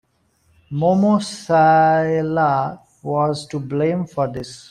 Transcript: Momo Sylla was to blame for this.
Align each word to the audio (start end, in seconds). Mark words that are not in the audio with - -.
Momo 0.71 1.19
Sylla 1.21 2.79
was 3.03 3.45
to 3.45 3.59
blame 3.59 4.07
for 4.07 4.27
this. 4.27 4.59